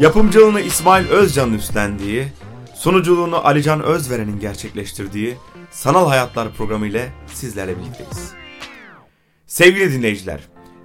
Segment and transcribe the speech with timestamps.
[0.00, 2.26] Yapımcılığını İsmail Özcan'ın üstlendiği,
[2.74, 5.36] sunuculuğunu Alican Özveren'in gerçekleştirdiği
[5.70, 8.32] Sanal Hayatlar programı ile sizlerle birlikteyiz.
[9.46, 10.40] Sevgili dinleyiciler,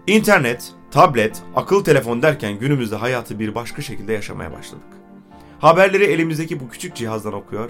[0.07, 4.87] internet, tablet, akıllı telefon derken günümüzde hayatı bir başka şekilde yaşamaya başladık.
[5.59, 7.69] Haberleri elimizdeki bu küçük cihazdan okuyor,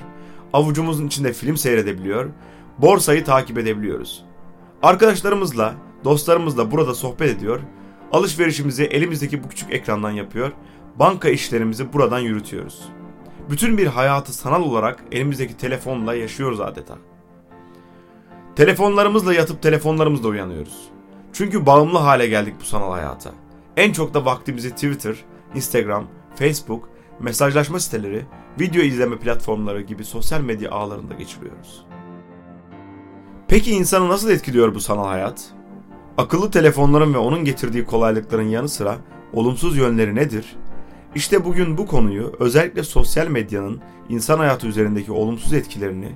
[0.54, 2.30] avucumuzun içinde film seyredebiliyor,
[2.78, 4.26] borsayı takip edebiliyoruz.
[4.84, 7.60] Arkadaşlarımızla, dostlarımızla burada sohbet ediyor,
[8.12, 10.52] alışverişimizi elimizdeki bu küçük ekrandan yapıyor,
[11.00, 12.90] banka işlerimizi buradan yürütüyoruz.
[13.50, 16.98] Bütün bir hayatı sanal olarak elimizdeki telefonla yaşıyoruz adeta.
[18.56, 20.90] Telefonlarımızla yatıp telefonlarımızla uyanıyoruz.
[21.34, 23.32] Çünkü bağımlı hale geldik bu sanal hayata.
[23.78, 25.16] En çok da vaktimizi Twitter,
[25.56, 26.90] Instagram, Facebook,
[27.20, 28.26] mesajlaşma siteleri,
[28.60, 31.86] video izleme platformları gibi sosyal medya ağlarında geçiriyoruz.
[33.48, 35.52] Peki insanı nasıl etkiliyor bu sanal hayat?
[36.18, 38.98] Akıllı telefonların ve onun getirdiği kolaylıkların yanı sıra
[39.34, 40.56] olumsuz yönleri nedir?
[41.16, 46.12] İşte bugün bu konuyu özellikle sosyal medyanın insan hayatı üzerindeki olumsuz etkilerini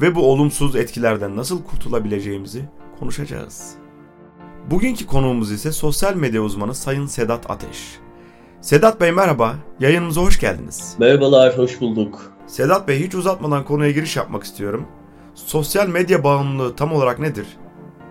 [0.00, 2.64] ve bu olumsuz etkilerden nasıl kurtulabileceğimizi
[2.98, 3.74] konuşacağız.
[4.70, 7.98] Bugünkü konuğumuz ise sosyal medya uzmanı Sayın Sedat Ateş.
[8.60, 10.96] Sedat Bey merhaba, yayınımıza hoş geldiniz.
[10.98, 12.32] Merhabalar, hoş bulduk.
[12.46, 14.86] Sedat Bey hiç uzatmadan konuya giriş yapmak istiyorum.
[15.34, 17.46] Sosyal medya bağımlılığı tam olarak nedir?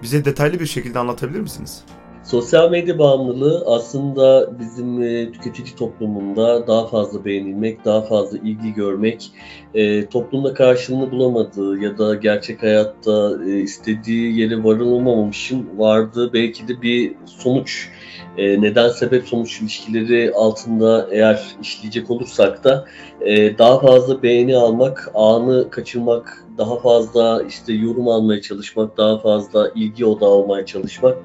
[0.02, 1.84] Bize detaylı bir şekilde anlatabilir misiniz?
[2.28, 9.32] Sosyal medya bağımlılığı aslında bizim e, tüketici toplumunda daha fazla beğenilmek, daha fazla ilgi görmek,
[9.74, 16.82] e, toplumda karşılığını bulamadığı ya da gerçek hayatta e, istediği yere varılamamışın vardığı belki de
[16.82, 17.90] bir sonuç.
[18.38, 22.86] E, neden sebep sonuç ilişkileri altında eğer işleyecek olursak da
[23.22, 29.72] e, daha fazla beğeni almak, anı kaçırmak, daha fazla işte yorum almaya çalışmak, daha fazla
[29.76, 31.18] ilgi odağı olmaya çalışmak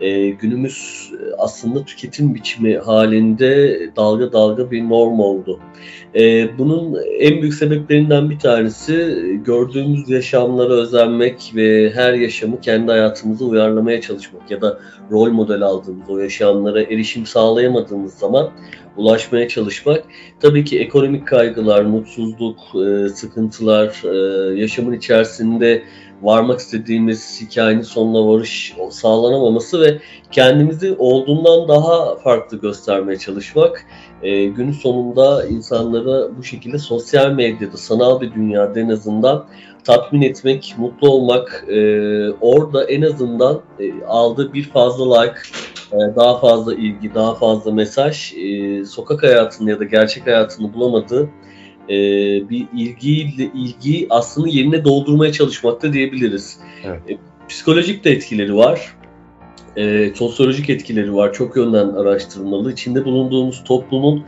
[0.00, 5.60] e, günümüz aslında tüketim biçimi halinde dalga dalga bir norm oldu.
[6.14, 13.44] E, bunun en büyük sebeplerinden bir tanesi gördüğümüz yaşamlara özenmek ve her yaşamı kendi hayatımıza
[13.44, 14.78] uyarlamaya çalışmak ya da
[15.10, 16.18] rol model aldığımız o
[16.50, 18.50] yaşamlara erişim sağlayamadığımız zaman
[18.96, 20.04] ulaşmaya çalışmak.
[20.40, 25.82] Tabii ki ekonomik kaygılar, mutsuzluk, e, sıkıntılar, e, yaşamın içerisinde
[26.22, 29.98] varmak istediğimiz hikayenin sonuna varış sağlanamaması ve
[30.30, 33.86] kendimizi olduğundan daha farklı göstermeye çalışmak
[34.22, 39.46] e, günün sonunda insanlara bu şekilde sosyal medyada sanal bir dünyada en azından
[39.84, 41.80] tatmin etmek, mutlu olmak, e,
[42.30, 43.60] orada en azından
[44.06, 45.34] aldığı bir fazla like,
[45.92, 51.30] daha fazla ilgi, daha fazla mesaj, e, sokak hayatını ya da gerçek hayatını bulamadığı
[51.88, 51.94] e,
[52.48, 56.60] bir ilgiyle ilgi aslında yerine doldurmaya çalışmakta diyebiliriz.
[56.84, 57.00] Evet.
[57.10, 57.18] E,
[57.48, 58.96] psikolojik de etkileri var.
[59.76, 61.32] E, sosyolojik etkileri var.
[61.32, 62.72] Çok yönden araştırılmalı.
[62.72, 64.24] İçinde bulunduğumuz toplumun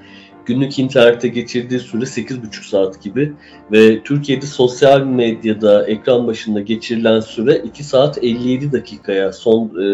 [0.47, 3.32] günlük internette geçirdiği süre 8,5 saat gibi
[3.72, 9.84] ve Türkiye'de sosyal medyada ekran başında geçirilen süre 2 saat 57 dakikaya son e,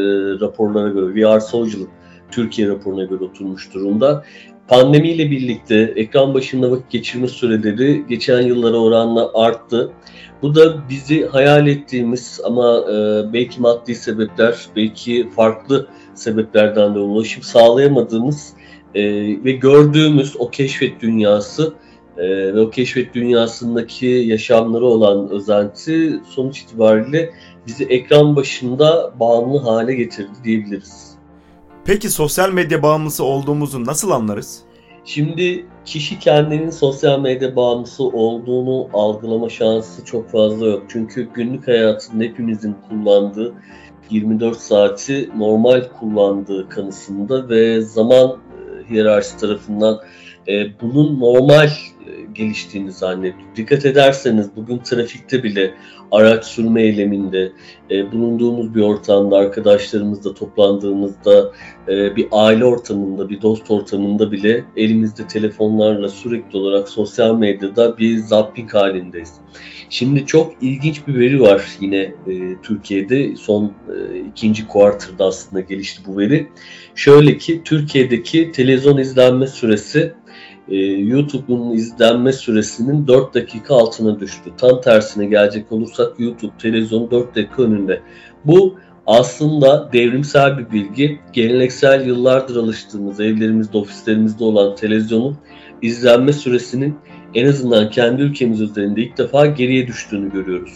[0.40, 1.82] raporlara göre VR Social
[2.30, 4.24] Türkiye raporuna göre oturmuş durumda.
[4.68, 9.92] Pandemiyle birlikte ekran başında vakit geçirme süreleri geçen yıllara oranla arttı.
[10.42, 17.42] Bu da bizi hayal ettiğimiz ama e, belki maddi sebepler, belki farklı sebeplerden de ulaşım
[17.42, 18.54] sağlayamadığımız
[18.94, 19.02] e,
[19.44, 21.74] ve gördüğümüz o keşfet dünyası
[22.16, 27.30] e, ve o keşfet dünyasındaki yaşamları olan özenti sonuç itibariyle
[27.66, 31.08] bizi ekran başında bağımlı hale getirdi diyebiliriz.
[31.84, 34.62] Peki sosyal medya bağımlısı olduğumuzu nasıl anlarız?
[35.04, 40.82] Şimdi kişi kendinin sosyal medya bağımlısı olduğunu algılama şansı çok fazla yok.
[40.88, 43.54] Çünkü günlük hayatında hepimizin kullandığı
[44.10, 48.38] 24 saati normal kullandığı kanısında ve zaman
[48.90, 50.00] hiyerarşisi tarafından
[50.48, 51.70] e, bunun normal
[52.32, 53.56] geliştiğini zannediyor.
[53.56, 55.74] Dikkat ederseniz bugün trafikte bile
[56.12, 57.52] araç sürme eyleminde
[57.90, 61.52] e, bulunduğumuz bir ortamda arkadaşlarımızla toplandığımızda
[61.88, 68.18] e, bir aile ortamında bir dost ortamında bile elimizde telefonlarla sürekli olarak sosyal medyada bir
[68.18, 69.32] zapping halindeyiz.
[69.90, 72.14] Şimdi çok ilginç bir veri var yine e,
[72.62, 76.48] Türkiye'de son e, ikinci kuartırda aslında gelişti bu veri.
[76.94, 80.14] Şöyle ki Türkiye'deki televizyon izlenme süresi
[80.70, 84.50] e, YouTube'un izlenme süresinin 4 dakika altına düştü.
[84.58, 88.02] Tam tersine gelecek olursak YouTube televizyon 4 dakika önünde.
[88.44, 88.74] Bu
[89.06, 91.20] aslında devrimsel bir bilgi.
[91.32, 95.36] Geleneksel yıllardır alıştığımız evlerimizde, ofislerimizde olan televizyonun
[95.82, 96.94] izlenme süresinin
[97.34, 100.72] en azından kendi ülkemiz üzerinde ilk defa geriye düştüğünü görüyoruz.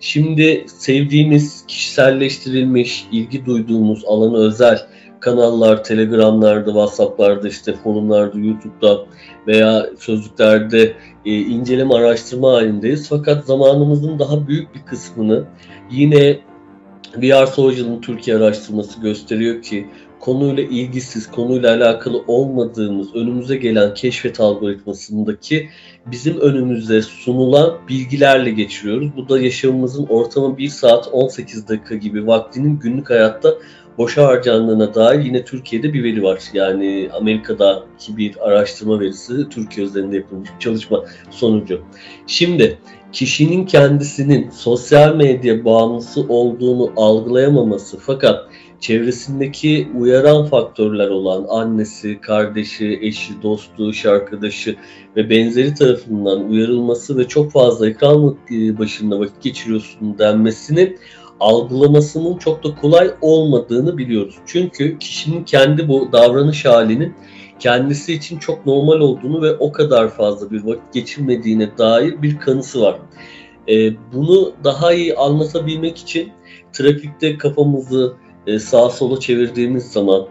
[0.00, 4.78] Şimdi sevdiğimiz, kişiselleştirilmiş, ilgi duyduğumuz, alanı özel
[5.26, 9.06] kanallar, telegramlarda, whatsapplarda, işte forumlarda, youtube'da
[9.46, 10.94] veya sözlüklerde
[11.24, 13.08] e, inceleme araştırma halindeyiz.
[13.08, 15.44] Fakat zamanımızın daha büyük bir kısmını
[15.90, 16.38] yine
[17.16, 19.86] VR Social'ın Türkiye araştırması gösteriyor ki
[20.20, 25.68] konuyla ilgisiz, konuyla alakalı olmadığımız önümüze gelen keşfet algoritmasındaki
[26.06, 29.08] bizim önümüze sunulan bilgilerle geçiriyoruz.
[29.16, 33.54] Bu da yaşamımızın ortamı 1 saat 18 dakika gibi vaktinin günlük hayatta
[33.98, 36.42] boşa harcandığına dair yine Türkiye'de bir veri var.
[36.52, 41.82] Yani Amerika'daki bir araştırma verisi Türkiye üzerinde yapılmış bir çalışma sonucu.
[42.26, 42.78] Şimdi
[43.12, 48.48] kişinin kendisinin sosyal medya bağımlısı olduğunu algılayamaması fakat
[48.80, 54.76] çevresindeki uyaran faktörler olan annesi, kardeşi, eşi, dostu, arkadaşı
[55.16, 60.96] ve benzeri tarafından uyarılması ve çok fazla ekran başında vakit geçiriyorsun denmesini
[61.40, 64.34] algılamasının çok da kolay olmadığını biliyoruz.
[64.46, 67.14] Çünkü kişinin kendi bu davranış halinin
[67.58, 72.80] kendisi için çok normal olduğunu ve o kadar fazla bir vakit geçirmediğine dair bir kanısı
[72.80, 72.98] var.
[73.68, 76.32] Ee, bunu daha iyi anlatabilmek için
[76.72, 78.14] trafikte kafamızı
[78.46, 80.26] e, sağa sola çevirdiğimiz zaman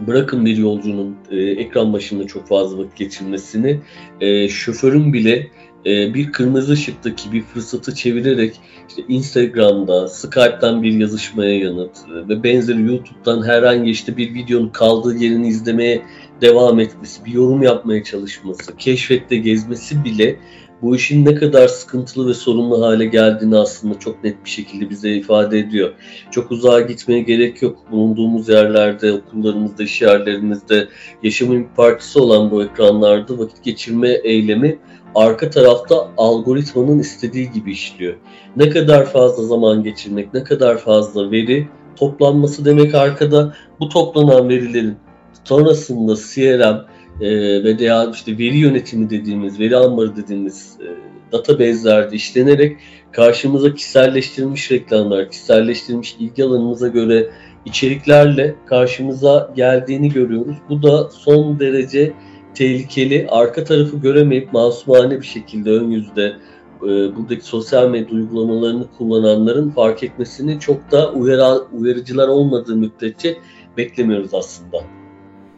[0.00, 3.80] bırakın bir yolcunun e, ekran başında çok fazla vakit geçirmesini,
[4.20, 5.50] e, şoförün bile
[5.86, 12.42] e, bir kırmızı ışıktaki bir fırsatı çevirerek işte Instagram'da, Skype'tan bir yazışmaya yanıt e, ve
[12.42, 16.02] benzeri YouTube'dan herhangi işte bir videonun kaldığı yerini izlemeye
[16.40, 20.38] devam etmesi, bir yorum yapmaya çalışması, keşfette gezmesi bile
[20.82, 25.10] bu işin ne kadar sıkıntılı ve sorunlu hale geldiğini aslında çok net bir şekilde bize
[25.10, 25.92] ifade ediyor.
[26.30, 27.78] Çok uzağa gitmeye gerek yok.
[27.90, 30.88] Bulunduğumuz yerlerde, okullarımızda, iş yerlerimizde
[31.22, 34.78] yaşamın bir partisi olan bu ekranlarda vakit geçirme eylemi
[35.16, 38.14] arka tarafta algoritmanın istediği gibi işliyor.
[38.56, 44.96] Ne kadar fazla zaman geçirmek, ne kadar fazla veri toplanması demek arkada bu toplanan verilerin
[45.44, 46.84] sonrasında CRM
[47.20, 47.28] e,
[47.64, 50.86] ve veya işte veri yönetimi dediğimiz, veri ambarı dediğimiz e,
[51.32, 52.76] database'lerde işlenerek
[53.12, 57.30] karşımıza kişiselleştirilmiş reklamlar, kişiselleştirilmiş ilgi alanımıza göre
[57.64, 60.56] içeriklerle karşımıza geldiğini görüyoruz.
[60.68, 62.12] Bu da son derece
[62.56, 63.26] tehlikeli.
[63.30, 66.36] Arka tarafı göremeyip masumane bir şekilde ön yüzde
[66.82, 73.36] e, buradaki sosyal medya uygulamalarını kullananların fark etmesini çok da uyara, uyarıcılar olmadığı müddetçe
[73.76, 74.78] beklemiyoruz aslında.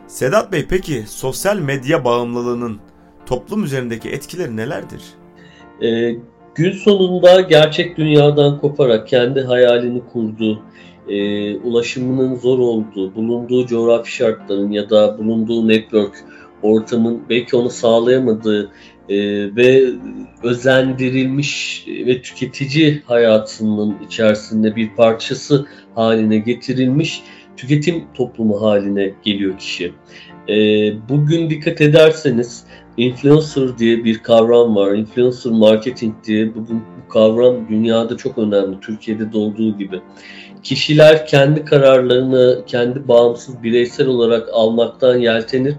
[0.06, 2.79] Sedat Bey peki sosyal medya bağımlılığının
[3.27, 5.03] toplum üzerindeki etkileri nelerdir?
[5.83, 6.17] E,
[6.55, 10.62] gün sonunda gerçek dünyadan koparak kendi hayalini kurduğu,
[11.09, 16.25] e, ulaşımının zor olduğu, bulunduğu coğrafi şartların ya da bulunduğu network
[16.63, 18.71] ortamın belki onu sağlayamadığı
[19.09, 19.17] e,
[19.57, 19.85] ve
[20.43, 27.23] özendirilmiş ve tüketici hayatının içerisinde bir parçası haline getirilmiş
[27.57, 29.93] tüketim toplumu haline geliyor kişi.
[30.49, 30.55] E,
[31.09, 32.65] bugün dikkat ederseniz
[32.97, 34.95] influencer diye bir kavram var.
[34.95, 38.81] Influencer marketing diye bugün bu kavram dünyada çok önemli.
[38.81, 40.01] Türkiye'de de olduğu gibi.
[40.63, 45.75] Kişiler kendi kararlarını kendi bağımsız bireysel olarak almaktan yeltenir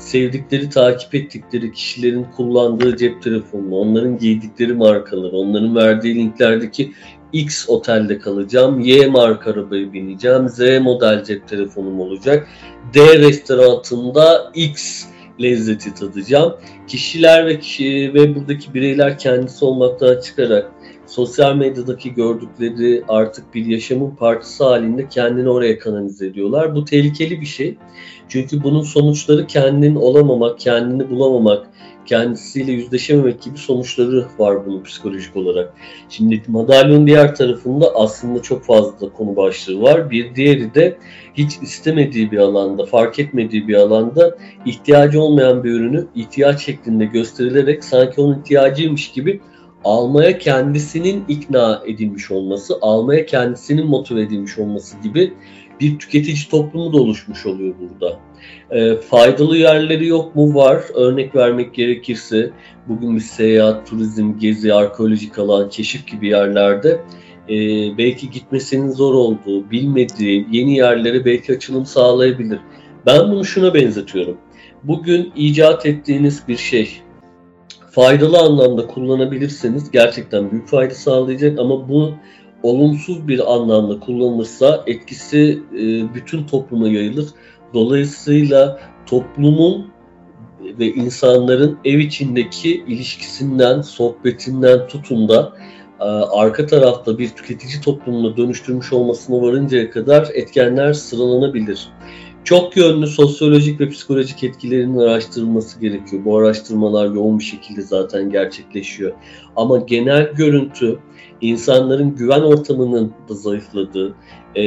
[0.00, 6.92] sevdikleri, takip ettikleri kişilerin kullandığı cep telefonunu, onların giydikleri markaları, onların verdiği linklerdeki
[7.32, 12.48] X otelde kalacağım, Y marka arabayı bineceğim, Z model cep telefonum olacak,
[12.94, 15.04] D restoranında X
[15.42, 16.54] lezzeti tadacağım.
[16.88, 20.70] Kişiler ve kişi ve buradaki bireyler kendisi olmaktan çıkarak
[21.10, 26.74] sosyal medyadaki gördükleri artık bir yaşamın partisi halinde kendini oraya kanalize ediyorlar.
[26.74, 27.76] Bu tehlikeli bir şey.
[28.28, 31.66] Çünkü bunun sonuçları kendin olamamak, kendini bulamamak,
[32.06, 35.74] kendisiyle yüzleşememek gibi sonuçları var bunun psikolojik olarak.
[36.08, 40.10] Şimdi madalyonun diğer tarafında aslında çok fazla konu başlığı var.
[40.10, 40.96] Bir diğeri de
[41.34, 47.84] hiç istemediği bir alanda, fark etmediği bir alanda ihtiyacı olmayan bir ürünü ihtiyaç şeklinde gösterilerek
[47.84, 49.40] sanki onun ihtiyacıymış gibi
[49.84, 55.32] almaya kendisinin ikna edilmiş olması, almaya kendisinin motive edilmiş olması gibi
[55.80, 58.18] bir tüketici toplumu da oluşmuş oluyor burada.
[58.70, 60.54] E, faydalı yerleri yok mu?
[60.54, 60.82] Var.
[60.94, 62.50] Örnek vermek gerekirse
[62.88, 67.00] bugün bir seyahat, turizm, gezi, arkeolojik alan, keşif gibi yerlerde
[67.48, 67.56] e,
[67.98, 72.58] belki gitmesinin zor olduğu, bilmediği yeni yerlere belki açılım sağlayabilir.
[73.06, 74.36] Ben bunu şuna benzetiyorum.
[74.82, 77.00] Bugün icat ettiğiniz bir şey
[77.90, 82.14] faydalı anlamda kullanabilirseniz gerçekten büyük fayda sağlayacak ama bu
[82.62, 87.26] olumsuz bir anlamda kullanılırsa etkisi e, bütün topluma yayılır.
[87.74, 89.90] Dolayısıyla toplumun
[90.78, 95.52] ve insanların ev içindeki ilişkisinden, sohbetinden tutun da
[96.32, 101.88] arka tarafta bir tüketici toplumuna dönüştürmüş olmasına varıncaya kadar etkenler sıralanabilir.
[102.44, 106.24] Çok yönlü sosyolojik ve psikolojik etkilerinin araştırılması gerekiyor.
[106.24, 109.12] Bu araştırmalar yoğun bir şekilde zaten gerçekleşiyor.
[109.56, 110.98] Ama genel görüntü
[111.40, 114.14] insanların güven ortamının da zayıfladığı,
[114.54, 114.64] e,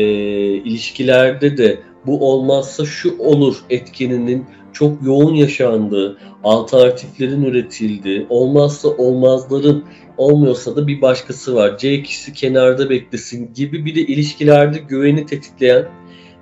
[0.54, 9.84] ilişkilerde de bu olmazsa şu olur etkininin çok yoğun yaşandığı, alternatiflerin üretildiği, olmazsa olmazların
[10.18, 11.78] olmuyorsa da bir başkası var.
[11.78, 15.86] C kişisi kenarda beklesin gibi bir de ilişkilerde güveni tetikleyen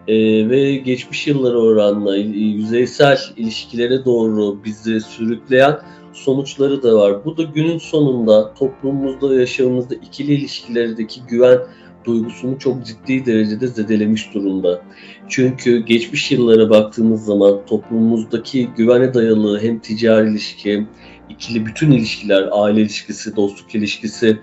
[0.08, 5.80] e, ve geçmiş yıllara oranla yüzeysel ilişkilere doğru bizi sürükleyen
[6.14, 7.26] sonuçları da var.
[7.26, 11.60] Bu da günün sonunda toplumumuzda yaşamımızda ikili ilişkilerdeki güven
[12.06, 14.82] duygusunu çok ciddi derecede zedelemiş durumda.
[15.30, 20.88] Çünkü geçmiş yıllara baktığımız zaman toplumumuzdaki güvene dayalı hem ticari ilişki,
[21.30, 24.40] ikili bütün ilişkiler, aile ilişkisi, dostluk ilişkisi,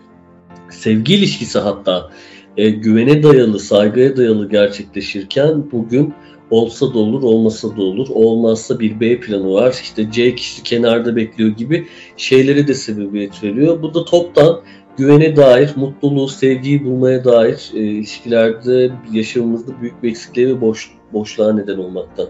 [0.70, 2.10] sevgi ilişkisi hatta
[2.58, 6.14] e, güvene dayalı, saygıya dayalı gerçekleşirken bugün
[6.50, 8.08] olsa da olur, olmasa da olur.
[8.10, 9.78] Olmazsa bir B planı var.
[9.82, 11.86] İşte C kişi kenarda bekliyor gibi
[12.16, 13.82] şeylere de sebebiyet veriyor.
[13.82, 14.60] Bu da toptan
[14.96, 21.52] güvene dair, mutluluğu, sevgiyi bulmaya dair e, ilişkilerde yaşamımızda büyük bir eksikliğe ve boş, boşluğa
[21.52, 22.22] neden olmakta.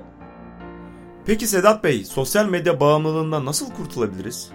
[1.26, 4.50] Peki Sedat Bey, sosyal medya bağımlılığından nasıl kurtulabiliriz?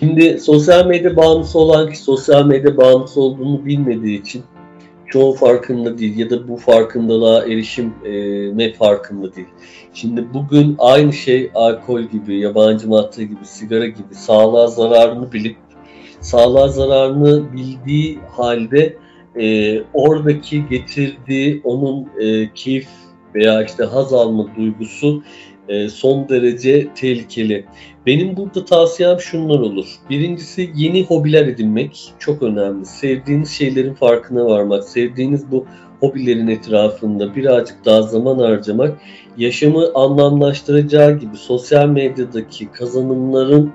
[0.00, 4.44] Şimdi sosyal medya bağımlısı olan kişi sosyal medya bağımlısı olduğunu bilmediği için
[5.14, 9.46] çoğu farkında değil ya da bu farkındalığa erişime farkında değil.
[9.92, 15.56] Şimdi bugün aynı şey alkol gibi, yabancı madde gibi, sigara gibi sağlığa zararını bilip
[16.20, 18.96] sağlığa zararını bildiği halde
[19.36, 22.88] e, oradaki getirdiği onun e, keyif
[23.34, 25.22] veya işte haz alma duygusu
[25.68, 27.64] e, son derece tehlikeli.
[28.06, 29.86] Benim burada tavsiyem şunlar olur.
[30.10, 32.86] Birincisi yeni hobiler edinmek çok önemli.
[32.86, 35.66] Sevdiğiniz şeylerin farkına varmak, sevdiğiniz bu
[36.00, 38.98] hobilerin etrafında birazcık daha zaman harcamak
[39.38, 43.72] yaşamı anlamlaştıracağı gibi sosyal medyadaki kazanımların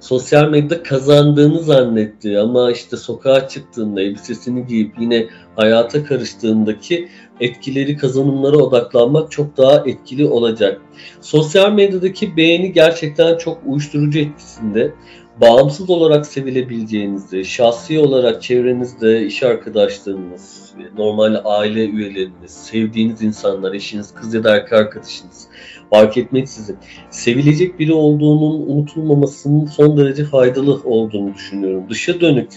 [0.00, 5.26] sosyal medyada kazandığını zannetti ama işte sokağa çıktığında elbisesini giyip yine
[5.56, 7.08] hayata karıştığındaki
[7.40, 10.80] etkileri kazanımlara odaklanmak çok daha etkili olacak.
[11.20, 14.92] Sosyal medyadaki beğeni gerçekten çok uyuşturucu etkisinde
[15.40, 24.34] bağımsız olarak sevilebileceğinizi, şahsi olarak çevrenizde iş arkadaşlarınız, normal aile üyeleriniz, sevdiğiniz insanlar, eşiniz, kız
[24.34, 25.48] ya da erkek arkadaşınız
[25.90, 26.76] fark etmeksizin
[27.10, 31.84] sevilecek biri olduğunun unutulmamasının son derece faydalı olduğunu düşünüyorum.
[31.90, 32.50] Dışa dönük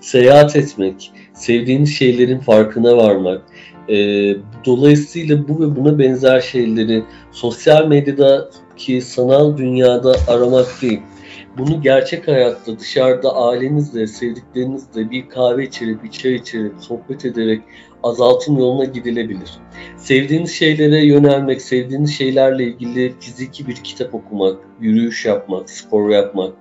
[0.00, 3.42] seyahat etmek, sevdiğiniz şeylerin farkına varmak,
[3.88, 3.96] e,
[4.64, 11.00] dolayısıyla bu ve buna benzer şeyleri sosyal medyadaki sanal dünyada aramak değil,
[11.58, 17.62] bunu gerçek hayatta dışarıda ailenizle, sevdiklerinizle bir kahve içerek, bir çay içerek, sohbet ederek
[18.02, 19.50] azaltım yoluna gidilebilir.
[19.96, 26.52] Sevdiğiniz şeylere yönelmek, sevdiğiniz şeylerle ilgili fiziki bir kitap okumak, yürüyüş yapmak, spor yapmak,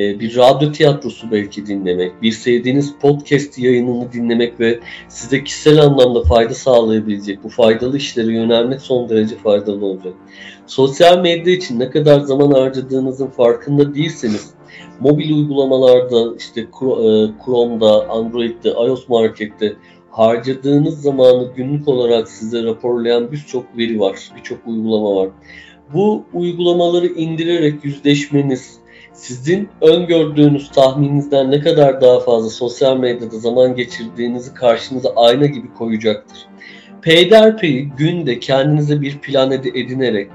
[0.00, 6.54] bir radyo tiyatrosu belki dinlemek, bir sevdiğiniz podcast yayınını dinlemek ve size kişisel anlamda fayda
[6.54, 10.14] sağlayabilecek bu faydalı işlere yönelmek son derece faydalı olacak.
[10.66, 14.50] Sosyal medya için ne kadar zaman harcadığınızın farkında değilseniz
[15.00, 16.66] mobil uygulamalarda işte e,
[17.44, 19.76] Chrome'da, Android'de, iOS Market'te
[20.10, 25.28] harcadığınız zamanı günlük olarak size raporlayan birçok veri var, birçok uygulama var.
[25.94, 28.79] Bu uygulamaları indirerek yüzleşmeniz,
[29.20, 36.38] sizin öngördüğünüz tahmininizden ne kadar daha fazla sosyal medyada zaman geçirdiğinizi karşınıza ayna gibi koyacaktır.
[37.02, 40.30] Peyderpey günde kendinize bir plan edinerek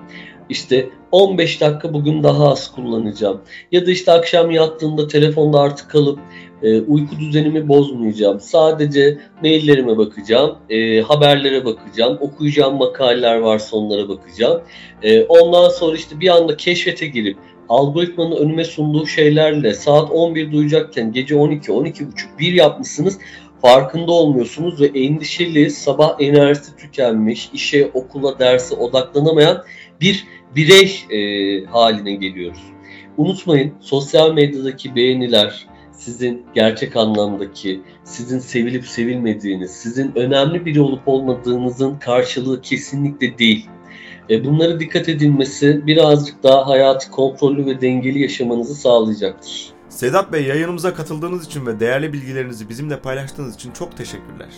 [0.50, 3.42] işte 15 dakika bugün daha az kullanacağım.
[3.72, 6.20] Ya da işte akşam yattığımda telefonda artık kalıp
[6.64, 8.40] e, uyku düzenimi bozmayacağım.
[8.40, 14.62] Sadece maillerime bakacağım, e, haberlere bakacağım, okuyacağım makaleler varsa onlara bakacağım.
[15.04, 17.38] E, ondan sonra işte bir anda keşfete girip
[17.70, 22.06] algoritmanın önüme sunduğu şeylerle saat 11 duyacakken gece 12, 12.30,
[22.40, 23.20] 1 yapmışsınız
[23.62, 29.64] farkında olmuyorsunuz ve endişeli, sabah enerjisi tükenmiş, işe, okula, derse odaklanamayan
[30.02, 32.64] bir birey e, haline geliyoruz.
[33.18, 41.96] Unutmayın sosyal medyadaki beğeniler sizin gerçek anlamdaki, sizin sevilip sevilmediğiniz, sizin önemli biri olup olmadığınızın
[41.96, 43.70] karşılığı kesinlikle değil.
[44.30, 49.70] E, bunlara dikkat edilmesi birazcık daha hayatı kontrollü ve dengeli yaşamanızı sağlayacaktır.
[49.90, 54.50] Sedat Bey yayınımıza katıldığınız için ve değerli bilgilerinizi bizimle paylaştığınız için çok teşekkürler.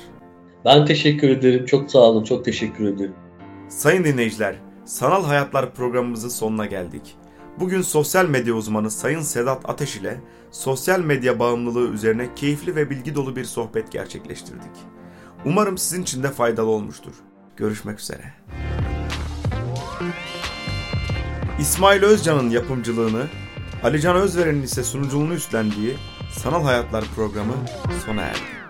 [0.66, 1.66] Ben teşekkür ederim.
[1.66, 2.24] Çok sağ olun.
[2.24, 3.14] Çok teşekkür ederim.
[3.70, 4.56] Sayın dinleyiciler,
[4.86, 7.16] Sanal Hayatlar programımızın sonuna geldik.
[7.60, 10.18] Bugün sosyal medya uzmanı Sayın Sedat Ateş ile
[10.52, 14.72] sosyal medya bağımlılığı üzerine keyifli ve bilgi dolu bir sohbet gerçekleştirdik.
[15.46, 17.14] Umarım sizin için de faydalı olmuştur.
[17.58, 18.34] Görüşmek üzere.
[21.60, 23.28] İsmail Özcan'ın yapımcılığını,
[23.84, 25.98] Alican Özveren'in ise sunuculuğunu üstlendiği
[26.32, 27.54] Sanal Hayatlar programı
[28.06, 28.67] sona erdi.